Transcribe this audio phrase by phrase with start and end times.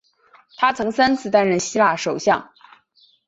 [0.57, 2.49] 他曾三次担任希腊首相。